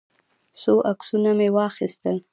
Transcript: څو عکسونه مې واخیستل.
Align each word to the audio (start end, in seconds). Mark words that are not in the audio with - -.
څو 0.59 0.73
عکسونه 0.91 1.31
مې 1.37 1.47
واخیستل. 1.57 2.17